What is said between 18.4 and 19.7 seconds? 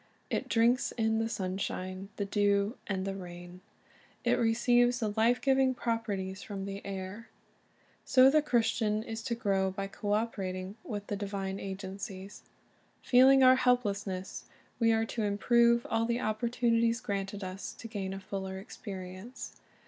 experience.